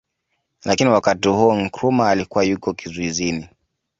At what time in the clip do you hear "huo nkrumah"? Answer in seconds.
1.29-2.07